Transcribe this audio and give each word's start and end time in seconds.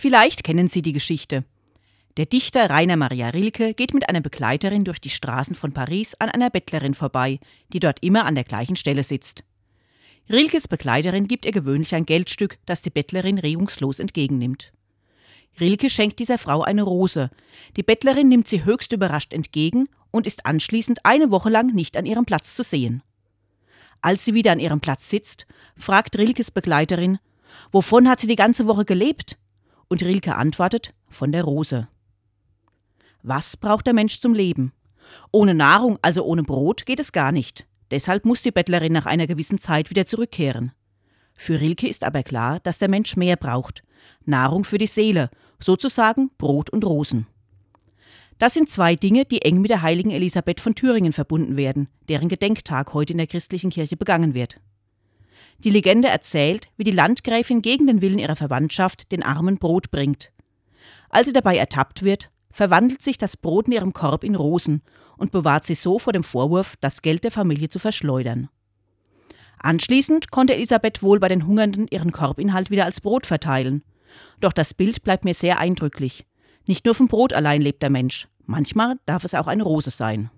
Vielleicht 0.00 0.44
kennen 0.44 0.66
Sie 0.66 0.80
die 0.80 0.94
Geschichte. 0.94 1.44
Der 2.16 2.24
Dichter 2.24 2.70
Rainer 2.70 2.96
Maria 2.96 3.28
Rilke 3.28 3.74
geht 3.74 3.92
mit 3.92 4.08
einer 4.08 4.22
Begleiterin 4.22 4.82
durch 4.82 4.98
die 4.98 5.10
Straßen 5.10 5.54
von 5.54 5.72
Paris 5.74 6.14
an 6.18 6.30
einer 6.30 6.48
Bettlerin 6.48 6.94
vorbei, 6.94 7.38
die 7.74 7.80
dort 7.80 8.02
immer 8.02 8.24
an 8.24 8.34
der 8.34 8.44
gleichen 8.44 8.76
Stelle 8.76 9.02
sitzt. 9.02 9.44
Rilkes 10.30 10.68
Begleiterin 10.68 11.28
gibt 11.28 11.44
ihr 11.44 11.52
gewöhnlich 11.52 11.94
ein 11.94 12.06
Geldstück, 12.06 12.56
das 12.64 12.80
die 12.80 12.88
Bettlerin 12.88 13.36
regungslos 13.36 13.98
entgegennimmt. 13.98 14.72
Rilke 15.60 15.90
schenkt 15.90 16.18
dieser 16.18 16.38
Frau 16.38 16.62
eine 16.62 16.82
Rose. 16.82 17.28
Die 17.76 17.82
Bettlerin 17.82 18.30
nimmt 18.30 18.48
sie 18.48 18.64
höchst 18.64 18.94
überrascht 18.94 19.34
entgegen 19.34 19.86
und 20.10 20.26
ist 20.26 20.46
anschließend 20.46 21.04
eine 21.04 21.30
Woche 21.30 21.50
lang 21.50 21.74
nicht 21.74 21.98
an 21.98 22.06
ihrem 22.06 22.24
Platz 22.24 22.56
zu 22.56 22.62
sehen. 22.62 23.02
Als 24.00 24.24
sie 24.24 24.32
wieder 24.32 24.52
an 24.52 24.60
ihrem 24.60 24.80
Platz 24.80 25.10
sitzt, 25.10 25.46
fragt 25.76 26.16
Rilkes 26.16 26.50
Begleiterin, 26.50 27.18
wovon 27.70 28.08
hat 28.08 28.20
sie 28.20 28.28
die 28.28 28.36
ganze 28.36 28.66
Woche 28.66 28.86
gelebt? 28.86 29.36
Und 29.90 30.04
Rilke 30.04 30.36
antwortet, 30.36 30.94
von 31.08 31.32
der 31.32 31.42
Rose. 31.42 31.88
Was 33.24 33.56
braucht 33.56 33.86
der 33.86 33.92
Mensch 33.92 34.20
zum 34.20 34.34
Leben? 34.34 34.72
Ohne 35.32 35.52
Nahrung, 35.52 35.98
also 36.00 36.24
ohne 36.24 36.44
Brot, 36.44 36.86
geht 36.86 37.00
es 37.00 37.10
gar 37.10 37.32
nicht. 37.32 37.66
Deshalb 37.90 38.24
muss 38.24 38.40
die 38.40 38.52
Bettlerin 38.52 38.92
nach 38.92 39.06
einer 39.06 39.26
gewissen 39.26 39.60
Zeit 39.60 39.90
wieder 39.90 40.06
zurückkehren. 40.06 40.70
Für 41.34 41.60
Rilke 41.60 41.88
ist 41.88 42.04
aber 42.04 42.22
klar, 42.22 42.60
dass 42.60 42.78
der 42.78 42.88
Mensch 42.88 43.16
mehr 43.16 43.34
braucht. 43.34 43.82
Nahrung 44.24 44.62
für 44.62 44.78
die 44.78 44.86
Seele, 44.86 45.28
sozusagen 45.58 46.30
Brot 46.38 46.70
und 46.70 46.84
Rosen. 46.84 47.26
Das 48.38 48.54
sind 48.54 48.70
zwei 48.70 48.94
Dinge, 48.94 49.24
die 49.24 49.42
eng 49.42 49.60
mit 49.60 49.70
der 49.70 49.82
heiligen 49.82 50.12
Elisabeth 50.12 50.60
von 50.60 50.76
Thüringen 50.76 51.12
verbunden 51.12 51.56
werden, 51.56 51.88
deren 52.08 52.28
Gedenktag 52.28 52.94
heute 52.94 53.12
in 53.12 53.18
der 53.18 53.26
christlichen 53.26 53.70
Kirche 53.70 53.96
begangen 53.96 54.34
wird. 54.34 54.60
Die 55.64 55.70
Legende 55.70 56.08
erzählt, 56.08 56.70
wie 56.76 56.84
die 56.84 56.90
Landgräfin 56.90 57.60
gegen 57.60 57.86
den 57.86 58.00
Willen 58.00 58.18
ihrer 58.18 58.36
Verwandtschaft 58.36 59.12
den 59.12 59.22
Armen 59.22 59.58
Brot 59.58 59.90
bringt. 59.90 60.32
Als 61.10 61.26
sie 61.26 61.32
dabei 61.32 61.56
ertappt 61.56 62.02
wird, 62.02 62.30
verwandelt 62.50 63.02
sich 63.02 63.18
das 63.18 63.36
Brot 63.36 63.68
in 63.68 63.74
ihrem 63.74 63.92
Korb 63.92 64.24
in 64.24 64.34
Rosen 64.34 64.82
und 65.18 65.32
bewahrt 65.32 65.66
sie 65.66 65.74
so 65.74 65.98
vor 65.98 66.12
dem 66.12 66.24
Vorwurf, 66.24 66.76
das 66.80 67.02
Geld 67.02 67.24
der 67.24 67.30
Familie 67.30 67.68
zu 67.68 67.78
verschleudern. 67.78 68.48
Anschließend 69.58 70.30
konnte 70.30 70.54
Elisabeth 70.54 71.02
wohl 71.02 71.20
bei 71.20 71.28
den 71.28 71.46
Hungernden 71.46 71.86
ihren 71.90 72.12
Korbinhalt 72.12 72.70
wieder 72.70 72.86
als 72.86 73.02
Brot 73.02 73.26
verteilen. 73.26 73.82
Doch 74.40 74.54
das 74.54 74.72
Bild 74.72 75.02
bleibt 75.02 75.26
mir 75.26 75.34
sehr 75.34 75.58
eindrücklich. 75.58 76.26
Nicht 76.66 76.86
nur 76.86 76.94
vom 76.94 77.08
Brot 77.08 77.34
allein 77.34 77.60
lebt 77.60 77.82
der 77.82 77.90
Mensch, 77.90 78.28
manchmal 78.46 78.98
darf 79.04 79.24
es 79.24 79.34
auch 79.34 79.46
eine 79.46 79.64
Rose 79.64 79.90
sein. 79.90 80.30